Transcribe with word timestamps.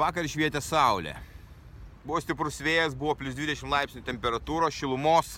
Vakar 0.00 0.24
švietė 0.24 0.62
saulė. 0.64 1.12
Buvo 2.06 2.16
stiprus 2.24 2.56
vėjas, 2.64 2.94
buvo 2.96 3.12
plus 3.20 3.34
20 3.36 3.68
laipsnių 3.68 4.00
temperatūros, 4.06 4.72
šilumos. 4.72 5.34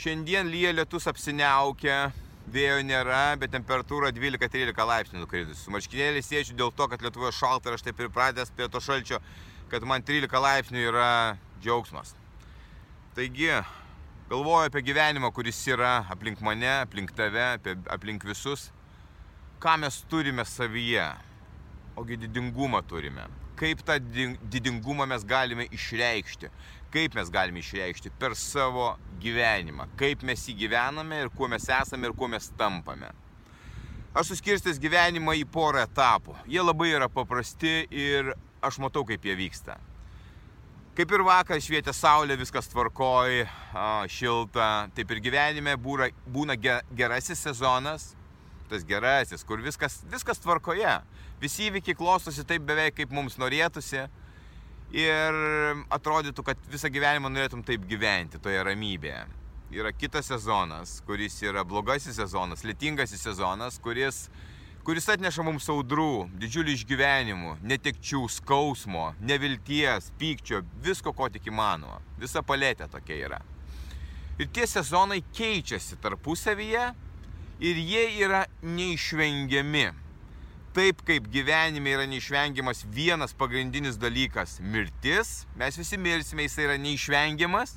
Šiandien 0.00 0.48
lyja 0.50 0.72
lietus 0.74 1.06
apsiniaukia, 1.06 2.08
vėjo 2.50 2.80
nėra, 2.82 3.36
bet 3.38 3.52
temperatūra 3.54 4.10
12-13 4.16 4.88
laipsnių 4.90 5.22
nukritus. 5.22 5.60
Su 5.62 5.70
marškinėliais 5.70 6.26
sėdžiu 6.26 6.56
dėl 6.58 6.72
to, 6.74 6.88
kad 6.90 7.04
Lietuvoje 7.06 7.30
šalta 7.36 7.70
ir 7.70 7.76
aš 7.78 7.84
taip 7.86 8.00
pripratęs 8.00 8.50
prie 8.56 8.66
to 8.66 8.82
šalčio, 8.82 9.22
kad 9.70 9.86
man 9.86 10.02
13 10.02 10.42
laipsnių 10.48 10.82
yra 10.88 11.12
džiaugsmas. 11.60 12.16
Taigi, 13.14 13.52
galvoju 14.32 14.72
apie 14.72 14.82
gyvenimą, 14.88 15.30
kuris 15.36 15.62
yra 15.70 16.00
aplink 16.10 16.42
mane, 16.42 16.72
aplink 16.80 17.14
tave, 17.14 17.52
aplink 17.86 18.26
visus. 18.26 18.72
Ką 19.62 19.78
mes 19.86 20.02
turime 20.10 20.42
savyje, 20.42 21.06
ogi 22.02 22.18
didingumą 22.26 22.82
turime 22.90 23.30
kaip 23.64 23.82
tą 23.86 23.98
didingumą 24.52 25.06
mes 25.08 25.24
galime 25.24 25.64
išreikšti. 25.72 26.50
Kaip 26.94 27.16
mes 27.16 27.30
galime 27.32 27.62
išreikšti 27.62 28.12
per 28.20 28.36
savo 28.38 28.92
gyvenimą. 29.22 29.88
Kaip 29.98 30.22
mes 30.26 30.44
jį 30.48 30.58
gyvename 30.64 31.24
ir 31.24 31.32
kuo 31.32 31.48
mes 31.50 31.64
esame 31.80 32.10
ir 32.10 32.16
kuo 32.16 32.28
mes 32.30 32.50
tampame. 32.58 33.10
Aš 34.14 34.34
suskirstęs 34.34 34.78
gyvenimą 34.78 35.34
į 35.40 35.48
porą 35.50 35.82
etapų. 35.88 36.36
Jie 36.46 36.62
labai 36.62 36.92
yra 36.94 37.08
paprasti 37.10 37.80
ir 37.90 38.34
aš 38.62 38.78
matau, 38.84 39.02
kaip 39.08 39.24
jie 39.26 39.34
vyksta. 39.38 39.78
Kaip 40.94 41.10
ir 41.10 41.24
vakar 41.26 41.58
švietė 41.58 41.90
saulė, 41.90 42.36
viskas 42.38 42.68
tvarkoj, 42.70 43.40
šilta, 44.14 44.68
taip 44.94 45.10
ir 45.10 45.22
gyvenime 45.24 45.74
būra, 45.74 46.12
būna 46.30 46.54
gerasis 46.94 47.42
sezonas, 47.42 48.12
tas 48.70 48.84
gerasis, 48.86 49.44
kur 49.46 49.62
viskas, 49.64 50.00
viskas 50.10 50.40
tvarkoje 50.42 50.98
visi 51.42 51.68
įvykiai 51.68 51.96
klostosi 51.98 52.44
taip 52.48 52.64
beveik 52.68 52.96
kaip 52.98 53.12
mums 53.14 53.36
norėtųsi 53.40 54.06
ir 54.94 55.38
atrodytų, 55.92 56.44
kad 56.46 56.68
visą 56.70 56.90
gyvenimą 56.92 57.32
norėtum 57.32 57.64
taip 57.66 57.86
gyventi, 57.90 58.40
toje 58.42 58.62
ramybėje. 58.64 59.24
Yra 59.74 59.90
kitas 59.96 60.28
sezonas, 60.30 61.00
kuris 61.06 61.40
yra 61.42 61.64
blogasis 61.66 62.20
sezonas, 62.20 62.62
lėtingasis 62.62 63.24
sezonas, 63.26 63.80
kuris, 63.82 64.28
kuris 64.86 65.08
atneša 65.10 65.42
mums 65.42 65.66
audrų, 65.72 66.28
didžiulių 66.38 66.76
išgyvenimų, 66.78 67.56
netekčių, 67.66 68.22
skausmo, 68.36 69.08
nevilties, 69.18 70.12
pykčio, 70.20 70.62
visko, 70.84 71.14
ko 71.16 71.26
tik 71.32 71.50
įmanoma. 71.50 71.98
Visa 72.20 72.44
palėtė 72.46 72.86
tokia 72.92 73.18
yra. 73.26 73.40
Ir 74.38 74.48
tie 74.54 74.66
sezonai 74.66 75.20
keičiasi 75.34 75.98
tarpusavyje 76.02 76.92
ir 77.60 77.76
jie 77.76 78.06
yra 78.24 78.46
neišvengiami. 78.62 79.90
Taip 80.74 81.04
kaip 81.06 81.28
gyvenime 81.30 81.92
yra 81.94 82.06
neišvengiamas 82.10 82.82
vienas 82.90 83.34
pagrindinis 83.34 83.98
dalykas- 84.00 84.58
mirtis, 84.72 85.46
mes 85.56 85.78
visi 85.78 85.96
mirsime, 85.96 86.42
jis 86.42 86.58
yra 86.58 86.76
neišvengiamas, 86.78 87.76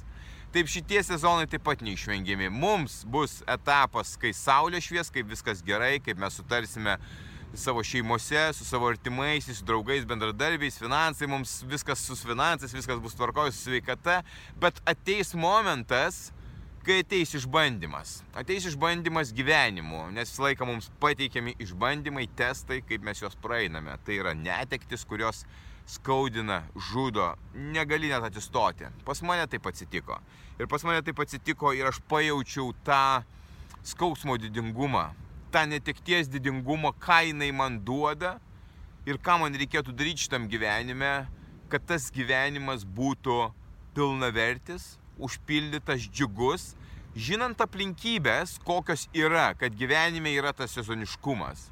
taip 0.52 0.66
šitie 0.66 1.04
sezonai 1.04 1.46
taip 1.46 1.64
pat 1.64 1.80
neišvengiami. 1.80 2.50
Mums 2.50 3.04
bus 3.06 3.44
etapas, 3.48 4.18
kai 4.18 4.34
saulė 4.34 4.82
švies, 4.82 5.12
kaip 5.14 5.28
viskas 5.30 5.62
gerai, 5.62 6.00
kaip 6.00 6.18
mes 6.18 6.34
sutarsime 6.34 6.98
savo 7.54 7.84
šeimose, 7.84 8.54
su 8.54 8.66
savo 8.66 8.90
artimaisiais, 8.90 9.58
su 9.58 9.66
draugais, 9.66 10.06
bendradarbiais, 10.06 10.78
finansai, 10.78 11.28
mums 11.28 11.64
viskas 11.64 12.00
su 12.00 12.16
finansais, 12.16 12.74
viskas 12.74 13.00
bus 13.00 13.14
tvarkoj, 13.14 13.52
su 13.52 13.70
sveikata, 13.70 14.24
bet 14.60 14.82
ateis 14.86 15.34
momentas, 15.34 16.32
kai 16.88 17.02
ateis 17.04 17.34
išbandymas. 17.36 18.22
Ateis 18.38 18.66
išbandymas 18.70 19.34
gyvenimu, 19.36 20.06
nes 20.16 20.30
visą 20.32 20.46
laiką 20.46 20.68
mums 20.68 20.88
pateikiami 21.02 21.58
išbandymai, 21.64 22.30
testai, 22.40 22.80
kaip 22.88 23.04
mes 23.04 23.20
juos 23.20 23.36
praeiname. 23.44 23.98
Tai 24.08 24.16
yra 24.16 24.32
netektis, 24.38 25.04
kurios 25.08 25.44
skaudina, 25.88 26.62
žudo, 26.90 27.34
negali 27.76 28.12
net 28.12 28.24
atsistoti. 28.30 28.88
Pas 29.08 29.20
mane 29.24 29.48
taip 29.52 29.68
atsitiko. 29.68 30.20
Ir 30.60 30.70
pas 30.72 30.84
mane 30.88 31.04
taip 31.04 31.20
atsitiko 31.24 31.74
ir 31.76 31.90
aš 31.92 32.00
pajaučiau 32.08 32.72
tą 32.88 33.24
skausmo 33.88 34.38
didingumą, 34.40 35.10
tą 35.52 35.66
netekties 35.68 36.32
didingumą, 36.32 36.94
ką 37.04 37.20
jinai 37.30 37.52
man 37.56 37.82
duoda 37.84 38.38
ir 39.08 39.20
ką 39.20 39.42
man 39.44 39.56
reikėtų 39.60 39.96
daryti 39.96 40.28
šitam 40.28 40.48
gyvenime, 40.52 41.28
kad 41.72 41.84
tas 41.88 42.08
gyvenimas 42.16 42.88
būtų 42.88 43.52
pilnavertis, 43.96 44.96
užpildytas, 45.20 46.08
džiugus, 46.12 46.74
žinant 47.18 47.62
aplinkybės, 47.62 48.58
kokios 48.66 49.08
yra, 49.16 49.54
kad 49.58 49.76
gyvenime 49.78 50.34
yra 50.38 50.54
tas 50.54 50.76
sezoniškumas. 50.78 51.72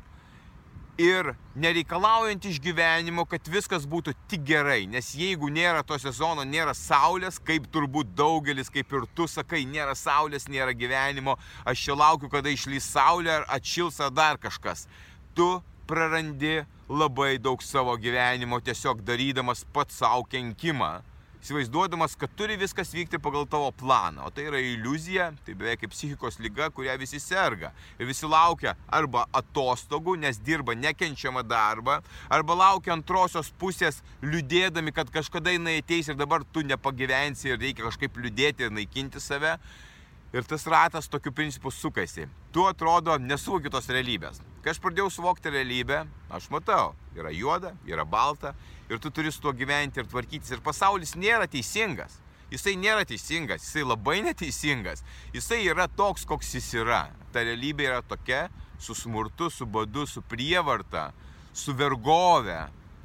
Ir 0.95 1.33
nereikalaujant 1.59 2.45
iš 2.47 2.61
gyvenimo, 2.63 3.25
kad 3.27 3.49
viskas 3.51 3.83
būtų 3.83 4.13
tik 4.31 4.45
gerai, 4.47 4.85
nes 4.87 5.09
jeigu 5.19 5.49
nėra 5.51 5.81
to 5.83 5.97
sezono, 5.99 6.45
nėra 6.47 6.71
saulės, 6.71 7.35
kaip 7.43 7.67
turbūt 7.67 8.13
daugelis, 8.15 8.71
kaip 8.71 8.93
ir 8.95 9.03
tu 9.11 9.27
sakai, 9.27 9.65
nėra 9.67 9.91
saulės, 9.99 10.47
nėra 10.47 10.71
gyvenimo, 10.71 11.35
aš 11.67 11.83
čia 11.83 11.97
laukiu, 11.99 12.31
kada 12.31 12.47
išlys 12.47 12.87
saulė 12.95 13.33
ar 13.41 13.49
atšils 13.57 13.99
ar 13.99 14.15
dar 14.15 14.39
kažkas. 14.39 14.87
Tu 15.35 15.49
prarandi 15.85 16.61
labai 16.87 17.35
daug 17.43 17.59
savo 17.59 17.97
gyvenimo 17.99 18.61
tiesiog 18.63 19.03
darydamas 19.03 19.65
pats 19.75 19.99
savo 19.99 20.23
kenkimą 20.31 21.01
įsivaizduodamas, 21.45 22.15
kad 22.17 22.31
turi 22.33 22.57
viskas 22.57 22.89
vykti 22.95 23.19
pagal 23.21 23.45
tavo 23.49 23.69
planą. 23.77 24.25
O 24.25 24.31
tai 24.33 24.47
yra 24.49 24.59
iliuzija, 24.61 25.29
tai 25.45 25.53
beveik 25.53 25.83
kaip 25.83 25.93
psichikos 25.93 26.39
lyga, 26.41 26.71
kurią 26.73 26.97
visi 26.97 27.21
serga. 27.21 27.69
Ir 27.99 28.09
visi 28.09 28.25
laukia 28.25 28.73
arba 28.89 29.27
atostogų, 29.35 30.17
nes 30.23 30.41
dirba 30.41 30.73
nekenčiamą 30.73 31.45
darbą, 31.45 31.99
arba 32.33 32.57
laukia 32.57 32.95
antrosios 32.95 33.51
pusės 33.61 34.01
liūdėdami, 34.25 34.95
kad 34.95 35.11
kažkada 35.13 35.53
jinai 35.53 35.77
ateis 35.83 36.09
ir 36.09 36.17
dabar 36.17 36.43
tu 36.51 36.65
nepagyvensi 36.65 37.53
ir 37.53 37.61
reikia 37.61 37.85
kažkaip 37.91 38.17
liūdėti 38.17 38.65
ir 38.65 38.73
naikinti 38.73 39.21
save. 39.21 39.59
Ir 40.33 40.43
tas 40.43 40.65
ratas 40.67 41.07
tokiu 41.07 41.31
principu 41.31 41.71
sukasi. 41.71 42.25
Tu 42.51 42.65
atrodo 42.67 43.17
nesuvoki 43.21 43.71
tos 43.71 43.87
realybės. 43.91 44.41
Kai 44.63 44.73
aš 44.73 44.81
pradėjau 44.81 45.11
suvokti 45.13 45.51
realybę, 45.53 46.01
aš 46.33 46.49
matau, 46.49 46.95
yra 47.15 47.29
juoda, 47.31 47.75
yra 47.85 48.05
balta 48.05 48.55
ir 48.89 48.99
tu 48.99 49.11
turi 49.13 49.31
su 49.31 49.41
tuo 49.43 49.53
gyventi 49.53 50.01
ir 50.01 50.09
tvarkytis. 50.09 50.55
Ir 50.55 50.63
pasaulis 50.65 51.15
nėra 51.15 51.47
teisingas. 51.47 52.19
Jisai 52.51 52.75
nėra 52.77 53.05
teisingas, 53.09 53.63
jisai 53.65 53.85
labai 53.85 54.19
neteisingas. 54.25 55.03
Jisai 55.33 55.63
yra 55.65 55.87
toks, 55.87 56.25
koks 56.29 56.53
jis 56.57 56.71
yra. 56.81 57.07
Ta 57.33 57.41
realybė 57.45 57.89
yra 57.89 58.01
tokia, 58.05 58.47
su 58.79 58.95
smurtu, 58.97 59.49
su 59.49 59.65
badu, 59.65 60.05
su 60.05 60.21
prievarta, 60.21 61.09
su 61.53 61.73
vergove, 61.73 62.59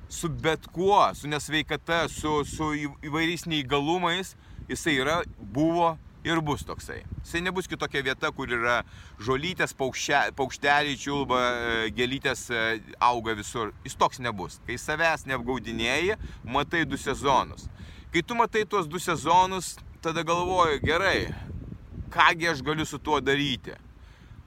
su 0.08 0.28
bet 0.28 0.66
kuo, 0.74 1.02
su 1.14 1.28
nesveikata, 1.28 2.06
su, 2.08 2.40
su 2.44 2.72
įvairiais 3.06 3.46
neįgalumais. 3.48 4.34
Jisai 4.68 4.98
yra, 5.00 5.20
buvo 5.40 5.94
ir 6.24 6.40
bus 6.44 6.64
toksai. 6.66 7.02
Jisai 7.24 7.42
nebus 7.44 7.68
kitokia 7.70 8.02
vieta, 8.04 8.30
kur 8.34 8.50
yra 8.52 8.80
žolytės, 9.22 9.74
paukšteliai 9.76 10.96
čiulba, 11.00 11.40
e, 11.40 11.90
gelytės 11.96 12.46
e, 12.52 12.64
auga 13.00 13.34
visur. 13.38 13.74
Jis 13.84 13.96
toks 14.00 14.20
nebus. 14.22 14.58
Kai 14.66 14.78
savęs 14.80 15.26
neapgaudinėjai, 15.30 16.18
matai 16.44 16.84
du 16.88 17.00
sezonus. 17.00 17.68
Kai 18.12 18.24
tu 18.26 18.36
matai 18.36 18.64
tuos 18.68 18.88
du 18.90 19.00
sezonus, 19.00 19.76
tada 20.02 20.24
galvoju, 20.26 20.80
gerai, 20.84 21.30
kągi 22.12 22.50
aš 22.50 22.64
galiu 22.66 22.86
su 22.88 22.98
tuo 22.98 23.20
daryti. 23.20 23.76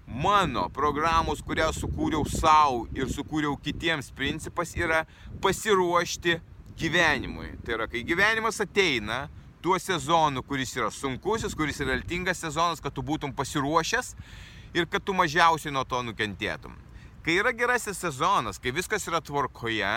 Mano 0.04 0.68
programos, 0.70 1.40
kurią 1.42 1.70
sukūriau 1.74 2.26
savo 2.28 2.84
ir 2.94 3.08
sukūriau 3.10 3.56
kitiems 3.64 4.12
principas 4.14 4.76
yra 4.76 5.06
pasiruošti 5.42 6.36
gyvenimui. 6.78 7.54
Tai 7.64 7.78
yra, 7.78 7.88
kai 7.88 8.04
gyvenimas 8.06 8.60
ateina, 8.62 9.24
tuo 9.64 9.80
sezonu, 9.80 10.44
kuris 10.44 10.76
yra 10.76 10.90
sunkusis, 10.92 11.56
kuris 11.56 11.80
yra 11.80 11.96
altingas 11.96 12.42
sezonas, 12.44 12.82
kad 12.84 12.92
tu 12.92 13.02
būtum 13.06 13.32
pasiruošęs 13.36 14.10
ir 14.76 14.88
kad 14.92 15.04
tu 15.06 15.16
mažiausiai 15.16 15.72
nuo 15.72 15.86
to 15.88 16.02
nukentėtum. 16.04 16.76
Kai 17.24 17.38
yra 17.40 17.54
gerasis 17.56 18.02
sezonas, 18.04 18.60
kai 18.60 18.74
viskas 18.76 19.08
yra 19.08 19.22
tvarkoje, 19.24 19.94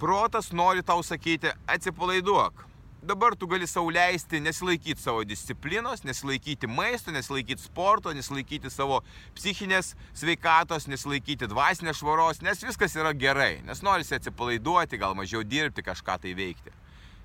protas 0.00 0.48
nori 0.56 0.80
tau 0.82 1.02
sakyti, 1.04 1.52
atsipalaiduok. 1.68 2.62
Dabar 3.04 3.34
tu 3.36 3.44
gali 3.44 3.66
sauliaisti 3.68 4.38
nesilaikyti 4.40 5.02
savo 5.02 5.26
disciplinos, 5.28 6.06
nesilaikyti 6.08 6.64
maisto, 6.66 7.12
nesilaikyti 7.12 7.60
sporto, 7.60 8.14
nesilaikyti 8.16 8.72
savo 8.72 9.02
psichinės 9.36 9.90
sveikatos, 10.16 10.86
nesilaikyti 10.88 11.50
dvasinės 11.52 12.00
švaros, 12.00 12.40
nes 12.40 12.64
viskas 12.64 12.96
yra 12.96 13.12
gerai, 13.12 13.58
nes 13.68 13.84
norisi 13.84 14.16
atsipalaiduoti, 14.16 14.96
gal 15.02 15.12
mažiau 15.18 15.44
dirbti, 15.44 15.84
kažką 15.84 16.16
tai 16.22 16.32
veikti. 16.38 16.72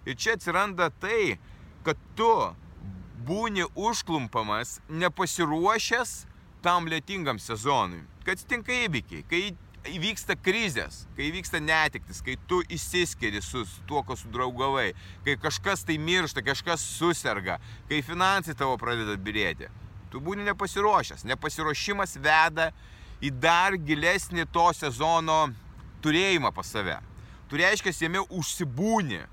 Ir 0.03 0.19
čia 0.19 0.35
atsiranda 0.35 0.89
tai, 0.99 1.37
kad 1.89 2.01
tu 2.13 2.33
būni 3.25 3.65
užklumpamas, 3.73 4.77
nepasiruošęs 4.93 6.11
tam 6.61 6.85
lėtingam 6.91 7.39
sezonui. 7.41 8.03
Kad 8.21 8.37
atsitinka 8.37 8.75
įvykiai, 8.85 9.23
kai 9.25 9.39
įvyksta 9.89 10.35
krizės, 10.37 11.05
kai 11.17 11.29
įvyksta 11.31 11.61
netiktis, 11.63 12.19
kai 12.21 12.35
tu 12.49 12.59
išsiskiri 12.69 13.41
su 13.41 13.63
tuo, 13.89 14.03
ko 14.05 14.17
sudraugavai, 14.19 14.91
kai 15.25 15.37
kažkas 15.41 15.81
tai 15.87 15.97
miršta, 15.97 16.43
kažkas 16.45 16.83
susirga, 16.99 17.57
kai 17.89 18.03
finansai 18.05 18.53
tavo 18.59 18.77
pradeda 18.77 19.17
birėti, 19.17 19.71
tu 20.13 20.21
būni 20.21 20.45
nepasiruošęs. 20.51 21.25
Nepasiruošimas 21.31 22.19
veda 22.21 22.69
į 23.23 23.33
dar 23.41 23.79
gilesnį 23.81 24.45
to 24.53 24.69
sezono 24.77 25.41
turėjimą 26.05 26.53
pas 26.53 26.69
save. 26.69 26.99
Tu 27.49 27.57
reiškia, 27.57 27.97
jame 28.05 28.21
užsibūni. 28.29 29.23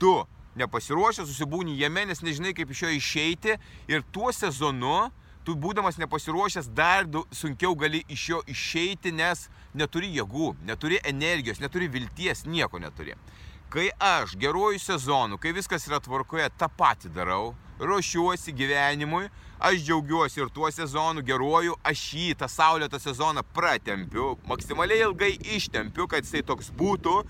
Tu 0.00 0.14
nepasiruošęs, 0.58 1.30
užsibūni 1.30 1.78
jame, 1.78 2.04
nes 2.10 2.20
nežinai, 2.24 2.54
kaip 2.56 2.74
iš 2.74 2.84
jo 2.84 2.92
išeiti 2.98 3.56
ir 3.88 4.04
tuo 4.12 4.32
sezonu 4.34 5.08
tu 5.48 5.54
būdamas 5.56 5.96
nepasiruošęs 5.96 6.66
dar 6.76 7.06
sunkiau 7.32 7.72
gali 7.78 8.02
iš 8.12 8.24
jo 8.28 8.40
išeiti, 8.52 9.14
nes 9.16 9.46
neturi 9.72 10.10
jėgų, 10.12 10.50
neturi 10.68 10.98
energijos, 11.08 11.62
neturi 11.62 11.88
vilties, 11.88 12.44
nieko 12.44 12.76
neturi. 12.82 13.14
Kai 13.72 13.86
aš 14.00 14.34
geruoju 14.40 14.80
sezonu, 14.80 15.38
kai 15.40 15.54
viskas 15.56 15.86
yra 15.88 16.02
tvarkoje, 16.04 16.50
tą 16.60 16.68
patį 16.68 17.14
darau, 17.16 17.54
ruošiuosi 17.80 18.52
gyvenimui, 18.52 19.30
aš 19.60 19.80
džiaugiuosi 19.86 20.42
ir 20.42 20.52
tuo 20.52 20.68
sezonu 20.72 21.24
geruoju, 21.24 21.80
aš 21.80 22.04
jį, 22.16 22.28
tą 22.40 22.48
saulėtą 22.52 23.00
sezoną 23.00 23.44
pratempiu, 23.56 24.34
maksimaliai 24.52 25.06
ilgai 25.06 25.32
ištempiu, 25.56 26.10
kad 26.12 26.28
jisai 26.28 26.44
toks 26.44 26.68
būtų, 26.76 27.22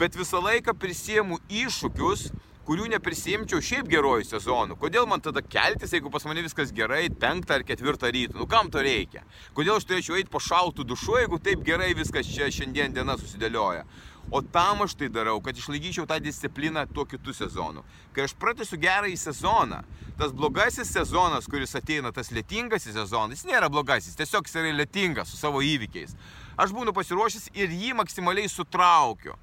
bet 0.00 0.18
visą 0.18 0.42
laiką 0.42 0.74
prisiemu 0.74 1.38
iššūkius, 1.46 2.30
kurių 2.70 2.86
neprisimčiau 2.86 3.58
šiaip 3.66 3.88
gerojų 3.90 4.28
sezonų. 4.28 4.76
Kodėl 4.78 5.08
man 5.10 5.18
tada 5.18 5.42
keltis, 5.42 5.90
jeigu 5.90 6.10
pas 6.14 6.22
mane 6.28 6.44
viskas 6.44 6.70
gerai, 6.70 7.08
penktą 7.10 7.56
ar 7.56 7.64
ketvirtą 7.66 8.06
ryto? 8.14 8.36
Nu 8.38 8.44
kam 8.46 8.68
to 8.70 8.78
reikia? 8.86 9.24
Kodėl 9.56 9.80
aš 9.80 9.88
turėčiau 9.88 10.14
eiti 10.20 10.30
po 10.30 10.38
šaltų 10.38 10.86
dušu, 10.86 11.16
jeigu 11.18 11.40
taip 11.42 11.64
gerai 11.66 11.88
viskas 11.98 12.30
čia 12.30 12.46
šiandien 12.54 12.94
diena 12.94 13.16
susidėlioja? 13.18 13.82
O 14.30 14.38
tam 14.54 14.84
aš 14.84 14.94
tai 15.00 15.08
darau, 15.10 15.40
kad 15.42 15.58
išlaikyčiau 15.58 16.06
tą 16.06 16.20
discipliną 16.22 16.84
tuo 16.94 17.02
kitų 17.10 17.34
sezonų. 17.34 17.82
Kai 18.14 18.28
aš 18.28 18.36
pratęsiu 18.38 18.78
gerąjį 18.78 19.18
sezoną, 19.18 19.80
tas 20.20 20.30
blogasis 20.30 20.94
sezonas, 20.94 21.50
kuris 21.50 21.74
ateina, 21.74 22.14
tas 22.14 22.30
lėtingasis 22.30 22.94
sezonas, 22.94 23.40
jis 23.40 23.50
nėra 23.50 23.66
blogasis, 23.66 24.14
tiesiog 24.14 24.46
jis 24.46 24.60
yra 24.62 24.76
lėtingas 24.78 25.34
su 25.34 25.40
savo 25.40 25.64
įvykiais. 25.66 26.14
Aš 26.54 26.70
būnu 26.76 26.94
pasiruošęs 26.94 27.50
ir 27.58 27.74
jį 27.74 27.96
maksimaliai 27.98 28.46
sutraukiu, 28.52 29.34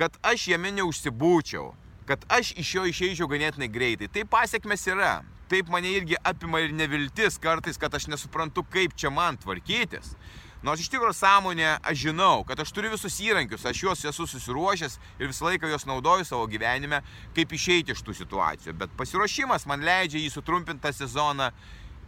kad 0.00 0.16
aš 0.24 0.48
jame 0.54 0.72
neužsibūčiau, 0.78 1.74
kad 2.10 2.24
aš 2.28 2.50
iš 2.58 2.72
jo 2.74 2.82
išeičiau 2.90 3.28
ganėtinai 3.30 3.68
greitai. 3.70 4.08
Tai 4.10 4.26
pasiekmes 4.26 4.82
yra. 4.90 5.20
Taip 5.50 5.68
mane 5.70 5.92
irgi 5.94 6.16
apima 6.26 6.58
ir 6.62 6.72
neviltis 6.74 7.38
kartais, 7.42 7.78
kad 7.78 7.94
aš 7.94 8.08
nesuprantu, 8.10 8.64
kaip 8.66 8.96
čia 8.98 9.12
man 9.14 9.38
tvarkytis. 9.38 10.16
Nors 10.66 10.82
iš 10.82 10.90
tikrųjų 10.90 11.14
sąmonė 11.16 11.68
aš 11.78 12.02
žinau, 12.02 12.42
kad 12.48 12.58
aš 12.60 12.72
turiu 12.74 12.90
visus 12.92 13.14
įrankius, 13.22 13.62
aš 13.64 13.84
juos 13.84 14.02
esu 14.10 14.26
susiruošęs 14.28 14.98
ir 15.22 15.30
visą 15.30 15.46
laiką 15.46 15.70
juos 15.70 15.86
naudoju 15.88 16.26
savo 16.26 16.50
gyvenime, 16.50 17.00
kaip 17.38 17.54
išeiti 17.54 17.94
iš 17.94 18.02
tų 18.04 18.16
situacijų. 18.18 18.74
Bet 18.82 18.92
pasiruošimas 18.98 19.64
man 19.70 19.86
leidžia 19.86 20.20
jį 20.20 20.34
sutrumpinti 20.34 20.84
tą 20.84 20.92
sezoną 20.98 21.48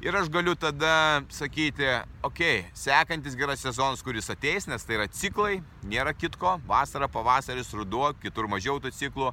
ir 0.03 0.19
aš 0.19 0.29
galiu 0.35 0.59
tada 0.59 1.23
sakyti, 1.31 1.87
okei, 2.27 2.59
okay, 2.67 2.71
sekantis 2.75 3.39
geras 3.39 3.63
sezonas, 3.63 4.03
kuris 4.03 4.29
ateis, 4.35 4.67
nes 4.67 4.85
tai 4.85 4.99
yra 4.99 5.07
ciklai, 5.09 5.61
nėra 5.87 6.13
kitko, 6.13 6.59
vasara, 6.67 7.09
pavasaris, 7.09 7.71
ruduo, 7.79 8.11
kitur 8.21 8.51
mažiau 8.51 8.83
tų 8.83 8.93
ciklų 8.99 9.31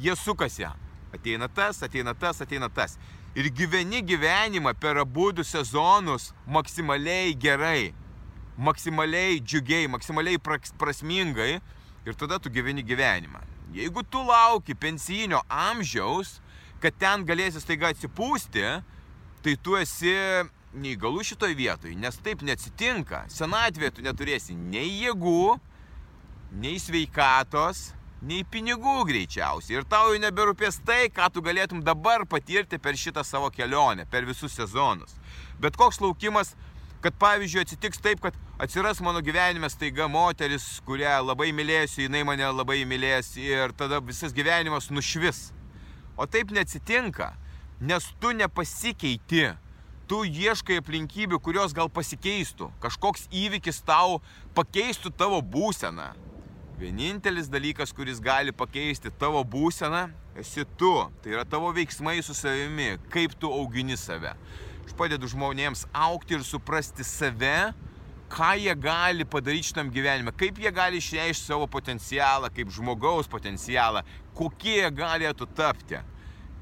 jie 0.00 0.16
sukasi. 0.16 0.66
Ateina 1.12 1.48
tas, 1.48 1.82
ateina 1.82 2.14
tas, 2.14 2.40
ateina 2.40 2.68
tas. 2.68 2.98
Ir 3.34 3.50
gyveni 3.54 4.02
gyvenimą 4.02 4.74
per 4.74 4.98
abu 4.98 5.30
du 5.32 5.44
sezonus 5.46 6.32
maksimaliai 6.46 7.34
gerai, 7.38 7.92
maksimaliai 8.58 9.40
džiugiai, 9.40 9.88
maksimaliai 9.90 10.38
prasmingai 10.78 11.60
ir 12.06 12.14
tada 12.18 12.38
tu 12.38 12.50
gyveni 12.50 12.82
gyvenimą. 12.82 13.42
Jeigu 13.74 14.02
tu 14.02 14.22
lauki 14.26 14.74
pensijinio 14.74 15.42
amžiaus, 15.46 16.40
kad 16.82 16.96
ten 16.98 17.22
galėsi 17.26 17.62
staiga 17.62 17.92
atsipūsti, 17.92 18.64
tai 19.44 19.54
tu 19.62 19.76
esi 19.78 20.14
neįgalų 20.74 21.22
šitoj 21.26 21.54
vietoj, 21.58 21.94
nes 21.98 22.18
taip 22.24 22.42
neatsitinka. 22.46 23.24
Senatvėje 23.30 23.96
tu 23.96 24.04
neturėsi 24.06 24.56
nei 24.58 25.04
jėgų, 25.04 25.54
nei 26.62 26.78
sveikatos, 26.82 27.90
nei 28.20 28.44
pinigų 28.44 29.04
greičiausiai. 29.08 29.80
Ir 29.80 29.86
tau 29.88 30.12
jau 30.12 30.20
neberūpės 30.20 30.80
tai, 30.86 31.08
ką 31.12 31.30
tu 31.32 31.42
galėtum 31.44 31.82
dabar 31.84 32.26
patirti 32.28 32.78
per 32.78 32.98
šitą 32.98 33.24
savo 33.24 33.50
kelionę, 33.54 34.06
per 34.10 34.26
visus 34.28 34.54
sezonus. 34.56 35.16
Bet 35.60 35.78
koks 35.80 36.00
laukimas, 36.04 36.54
kad 37.00 37.16
pavyzdžiui 37.20 37.64
atsitiks 37.64 38.02
taip, 38.04 38.20
kad 38.20 38.36
atsiras 38.60 39.00
mano 39.00 39.22
gyvenime 39.24 39.70
staiga 39.72 40.08
moteris, 40.08 40.66
kurią 40.84 41.16
labai 41.24 41.50
mylėsiu, 41.56 42.04
jinai 42.06 42.24
mane 42.28 42.50
labai 42.52 42.82
mylės 42.88 43.32
ir 43.40 43.72
tada 43.76 44.02
visas 44.04 44.36
gyvenimas 44.36 44.90
nušvis. 44.92 45.48
O 46.20 46.28
taip 46.28 46.52
neatsitinka, 46.52 47.32
nes 47.80 48.12
tu 48.20 48.34
nepasikeiti. 48.36 49.48
Tu 50.10 50.24
ieškai 50.26 50.80
aplinkybių, 50.80 51.38
kurios 51.38 51.70
gal 51.70 51.86
pasikeistų. 51.86 52.66
Kažkoks 52.82 53.28
įvykis 53.30 53.78
tau 53.86 54.18
pakeistų 54.58 55.12
tavo 55.14 55.38
būseną 55.38 56.08
Vienintelis 56.80 57.48
dalykas, 57.52 57.90
kuris 57.92 58.16
gali 58.24 58.54
pakeisti 58.56 59.10
tavo 59.20 59.42
būseną, 59.44 60.06
esi 60.40 60.62
tu. 60.80 60.94
Tai 61.20 61.34
yra 61.34 61.42
tavo 61.44 61.68
veiksmai 61.76 62.22
su 62.24 62.32
savimi, 62.32 62.94
kaip 63.12 63.34
tu 63.36 63.50
augini 63.52 63.98
save. 64.00 64.32
Aš 64.86 64.94
padedu 64.96 65.28
žmonėms 65.28 65.84
aukti 65.92 66.38
ir 66.38 66.46
suprasti 66.48 67.04
save, 67.04 67.74
ką 68.32 68.54
jie 68.62 68.72
gali 68.80 69.26
padaryti 69.28 69.74
šitam 69.74 69.90
gyvenime, 69.92 70.32
kaip 70.32 70.56
jie 70.56 70.72
gali 70.72 71.02
išreikšti 71.04 71.50
savo 71.50 71.68
potencialą, 71.68 72.48
kaip 72.48 72.72
žmogaus 72.72 73.28
potencialą, 73.28 74.00
kokie 74.38 74.78
jie 74.78 74.88
galėtų 75.02 75.50
tapti. 75.52 76.00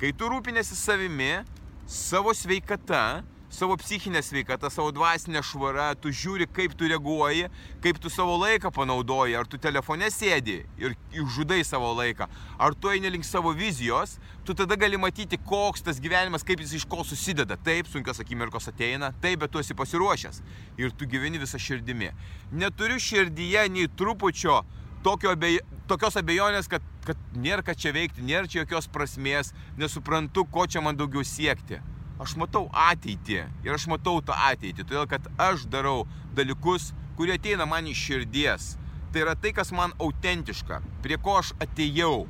Kai 0.02 0.10
tu 0.18 0.32
rūpinėsi 0.34 0.74
savimi, 0.82 1.44
savo 1.86 2.34
sveikata, 2.34 3.22
savo 3.50 3.76
psichinę 3.76 4.22
sveikatą, 4.22 4.70
savo 4.70 4.92
dvasinę 4.92 5.40
švarą, 5.42 5.94
tu 6.00 6.12
žiūri, 6.12 6.46
kaip 6.52 6.74
tu 6.76 6.88
reaguoji, 6.88 7.48
kaip 7.82 7.98
tu 7.98 8.10
savo 8.12 8.36
laiką 8.36 8.70
panaudoji, 8.74 9.36
ar 9.38 9.48
tu 9.48 9.58
telefone 9.58 10.10
sėdi 10.12 10.60
ir 10.78 10.96
išžudai 11.16 11.62
savo 11.64 11.94
laiką, 11.96 12.28
ar 12.58 12.76
tu 12.76 12.92
eini 12.92 13.10
link 13.10 13.24
savo 13.24 13.54
vizijos, 13.56 14.18
tu 14.44 14.54
tada 14.54 14.76
gali 14.76 15.00
matyti, 15.00 15.40
koks 15.40 15.82
tas 15.86 16.00
gyvenimas, 16.00 16.44
kaip 16.44 16.60
jis 16.60 16.76
iš 16.82 16.86
ko 16.88 17.02
susideda. 17.04 17.56
Taip, 17.56 17.88
sunkios 17.88 18.20
akimirkos 18.20 18.68
ateina, 18.68 19.12
taip, 19.22 19.40
bet 19.40 19.52
tu 19.52 19.64
esi 19.64 19.76
pasiruošęs 19.76 20.42
ir 20.78 20.92
tu 20.92 21.08
gyveni 21.08 21.40
visą 21.40 21.58
širdimi. 21.58 22.12
Neturiu 22.52 23.00
širdyje 23.00 23.68
nei 23.72 23.88
trupučio 23.88 24.62
tokio 25.02 25.32
abej, 25.32 25.62
tokios 25.88 26.20
abejonės, 26.20 26.68
kad, 26.68 26.84
kad 27.06 27.20
nėra 27.32 27.64
ką 27.64 27.72
čia 27.80 27.96
veikti, 27.96 28.24
nėra 28.28 28.50
čia 28.50 28.66
jokios 28.66 28.90
prasmės, 28.92 29.54
nesuprantu, 29.80 30.44
ko 30.44 30.66
čia 30.68 30.84
man 30.84 30.98
daugiau 30.98 31.24
siekti 31.24 31.80
aš 32.22 32.34
matau 32.40 32.66
ateitį 32.74 33.38
ir 33.66 33.74
aš 33.74 33.86
matau 33.90 34.18
tą 34.24 34.36
ateitį, 34.50 34.84
todėl 34.84 35.06
kad 35.10 35.26
aš 35.38 35.66
darau 35.70 36.06
dalykus, 36.36 36.92
kurie 37.18 37.36
ateina 37.38 37.66
man 37.66 37.86
iš 37.90 38.02
širdies. 38.08 38.74
Tai 39.12 39.22
yra 39.24 39.34
tai, 39.38 39.54
kas 39.56 39.72
man 39.72 39.94
autentiška, 40.02 40.82
prie 41.04 41.16
ko 41.22 41.38
aš 41.40 41.54
atėjau. 41.64 42.26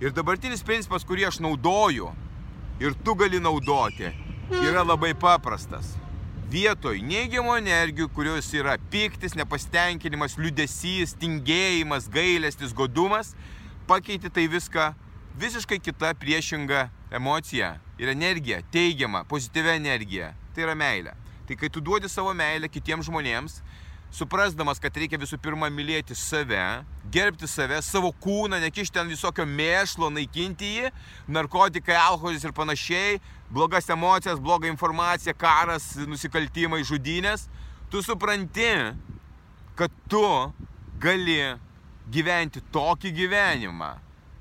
Ir 0.00 0.14
dabartinis 0.16 0.64
principas, 0.64 1.04
kurį 1.08 1.28
aš 1.28 1.40
naudoju 1.44 2.08
ir 2.80 2.96
tu 3.04 3.14
gali 3.16 3.40
naudoti, 3.40 4.10
yra 4.62 4.84
labai 4.84 5.12
paprastas. 5.16 5.94
Vietoj 6.46 7.00
neigiamo 7.02 7.56
energijų, 7.58 8.06
kurios 8.14 8.52
yra 8.54 8.76
piktis, 8.92 9.34
nepasitenkinimas, 9.36 10.36
liudesys, 10.38 11.16
tingėjimas, 11.18 12.06
gailestis, 12.12 12.74
godumas, 12.76 13.34
pakeiti 13.88 14.30
tai 14.30 14.46
viską 14.52 14.92
visiškai 15.36 15.80
kita 15.82 16.14
priešinga 16.16 16.86
emocija 17.10 17.76
ir 17.98 18.10
energija, 18.12 18.60
teigiama, 18.72 19.24
pozityvia 19.28 19.76
energija. 19.78 20.32
Tai 20.54 20.66
yra 20.66 20.76
meilė. 20.78 21.14
Tai 21.46 21.56
kai 21.58 21.70
tu 21.70 21.80
duodi 21.84 22.08
savo 22.10 22.32
meilę 22.34 22.68
kitiems 22.72 23.06
žmonėms, 23.06 23.60
suprasdamas, 24.16 24.80
kad 24.82 24.96
reikia 24.96 25.18
visų 25.20 25.38
pirma 25.42 25.68
mylėti 25.72 26.16
save, 26.16 26.62
gerbti 27.12 27.48
save, 27.50 27.78
savo 27.84 28.12
kūną, 28.22 28.58
nekišti 28.64 28.96
ten 28.96 29.10
visokio 29.10 29.46
mėšlo, 29.46 30.10
naikinti 30.14 30.72
jį, 30.78 30.92
narkotikai, 31.36 31.96
alkoholis 31.98 32.46
ir 32.46 32.54
panašiai, 32.56 33.20
blogas 33.52 33.90
emocijas, 33.92 34.40
blogą 34.42 34.70
informaciją, 34.72 35.36
karas, 35.38 35.92
nusikaltimai, 36.08 36.82
žudynės, 36.86 37.46
tu 37.92 38.02
supranti, 38.02 38.72
kad 39.76 39.92
tu 40.10 40.24
gali 41.02 41.38
gyventi 42.10 42.62
tokį 42.72 43.12
gyvenimą, 43.20 43.92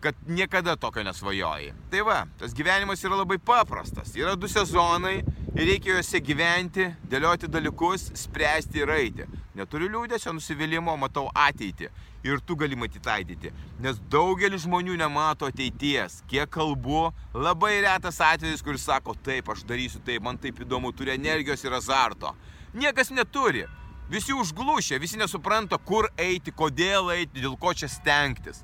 kad 0.06 0.16
niekada 0.28 0.76
tokio 0.76 1.04
nesvajoji. 1.04 1.72
Tai 1.90 2.02
va, 2.06 2.20
tas 2.38 2.54
gyvenimas 2.54 3.02
yra 3.02 3.18
labai 3.18 3.40
paprastas. 3.42 4.12
Yra 4.14 4.36
du 4.38 4.46
sezonai 4.46 5.16
ir 5.56 5.64
reikia 5.66 5.96
juose 5.96 6.22
gyventi, 6.22 6.86
dėlioti 7.10 7.50
dalykus, 7.50 8.12
spręsti 8.22 8.84
ir 8.84 8.92
eiti. 8.94 9.26
Neturiu 9.58 9.90
liūdėsio 9.90 10.36
nusivylimų, 10.38 10.94
matau 11.02 11.26
ateitį. 11.34 11.90
Ir 12.26 12.44
tu 12.46 12.54
gali 12.60 12.78
matyti 12.78 13.10
ateitį. 13.10 13.54
Nes 13.82 13.98
daugelis 14.14 14.68
žmonių 14.68 15.00
nemato 15.02 15.50
ateities. 15.50 16.20
Kiek 16.30 16.54
kalbu, 16.54 17.08
labai 17.34 17.80
retas 17.88 18.22
atvejis, 18.22 18.62
kuris 18.62 18.86
sako, 18.86 19.18
taip, 19.26 19.50
aš 19.50 19.66
darysiu 19.66 20.06
taip, 20.06 20.22
man 20.22 20.38
taip 20.38 20.62
įdomu, 20.62 20.94
turi 20.94 21.18
energijos 21.18 21.66
ir 21.66 21.74
azarto. 21.82 22.36
Niekas 22.78 23.10
neturi. 23.10 23.66
Visi 24.10 24.38
užglušia, 24.38 25.02
visi 25.02 25.18
nesupranta, 25.18 25.82
kur 25.82 26.12
eiti, 26.14 26.54
kodėl 26.54 27.10
eiti, 27.16 27.42
dėl 27.42 27.58
ko 27.58 27.74
čia 27.74 27.90
stengtis. 27.90 28.62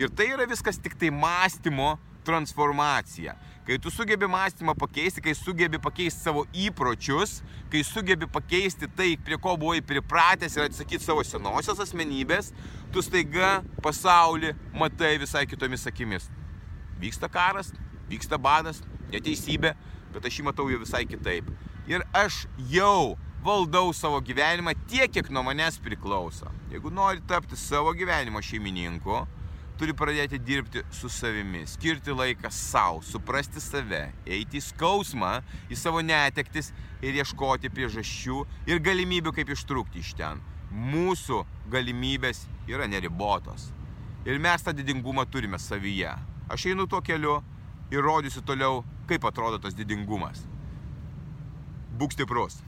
Ir 0.00 0.08
tai 0.16 0.30
yra 0.32 0.46
viskas 0.48 0.78
tik 0.80 0.94
tai 0.96 1.10
mąstymo 1.12 1.98
transformacija. 2.24 3.34
Kai 3.66 3.76
tu 3.78 3.90
sugebi 3.92 4.24
mąstymą 4.26 4.72
pakeisti, 4.74 5.20
kai 5.20 5.34
sugebi 5.36 5.78
pakeisti 5.78 6.24
savo 6.24 6.46
įpročius, 6.56 7.42
kai 7.68 7.82
sugebi 7.84 8.24
pakeisti 8.32 8.88
tai, 8.96 9.10
prie 9.20 9.36
ko 9.36 9.58
buvai 9.60 9.82
pripratęs 9.84 10.56
ir 10.56 10.64
atsakyti 10.64 11.04
savo 11.04 11.20
senosios 11.20 11.82
asmenybės, 11.84 12.48
tu 12.94 13.04
staiga 13.04 13.58
pasaulį 13.84 14.54
matai 14.72 15.18
visai 15.20 15.44
kitomis 15.50 15.84
akimis. 15.90 16.30
Vyksta 17.02 17.28
karas, 17.28 17.68
vyksta 18.08 18.38
badas, 18.40 18.80
neteisybė, 19.12 19.74
bet 20.14 20.30
aš 20.30 20.38
jį 20.40 20.46
matau 20.48 20.70
jau 20.72 20.80
visai 20.80 21.02
kitaip. 21.04 21.50
Ir 21.92 22.06
aš 22.16 22.46
jau 22.72 23.18
valdau 23.44 23.92
savo 23.92 24.22
gyvenimą 24.24 24.72
tiek, 24.86 25.12
kiek 25.12 25.28
nuo 25.28 25.44
manęs 25.44 25.76
priklauso. 25.84 26.48
Jeigu 26.72 26.88
nori 26.88 27.20
tapti 27.28 27.60
savo 27.60 27.92
gyvenimo 27.96 28.40
šeimininku, 28.40 29.26
turi 29.80 29.94
pradėti 29.96 30.36
dirbti 30.44 30.82
su 30.92 31.08
savimi, 31.08 31.62
skirti 31.64 32.12
laiką 32.12 32.50
savo, 32.52 33.00
suprasti 33.00 33.62
save, 33.64 34.02
eiti 34.28 34.60
į 34.60 34.64
skausmą, 34.66 35.38
į 35.72 35.78
savo 35.80 36.02
netektis 36.04 36.68
ir 37.00 37.16
ieškoti 37.16 37.72
priežasčių 37.72 38.42
ir 38.68 38.82
galimybių, 38.84 39.32
kaip 39.38 39.52
ištrūkti 39.54 40.02
iš 40.04 40.12
ten. 40.18 40.42
Mūsų 40.70 41.40
galimybės 41.72 42.44
yra 42.68 42.86
neribotos. 42.92 43.70
Ir 44.28 44.36
mes 44.38 44.62
tą 44.62 44.76
didingumą 44.76 45.24
turime 45.32 45.58
savyje. 45.58 46.12
Aš 46.52 46.68
einu 46.74 46.84
tuo 46.84 47.00
keliu 47.00 47.38
ir 47.90 48.04
rodysiu 48.04 48.44
toliau, 48.44 48.82
kaip 49.08 49.24
atrodo 49.24 49.62
tas 49.64 49.74
didingumas. 49.74 50.44
Būk 51.96 52.12
stiprus. 52.18 52.60